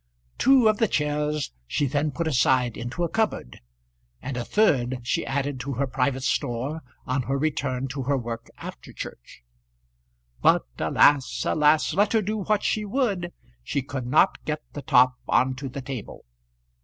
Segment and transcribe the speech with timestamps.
[0.39, 3.61] Two of the chairs she then put aside into a cupboard,
[4.19, 8.47] and a third she added to her private store on her return to her work
[8.57, 9.43] after church.
[10.41, 11.93] But, alas, alas!
[11.93, 13.31] let her do what she would,
[13.63, 16.25] she could not get the top on to the table.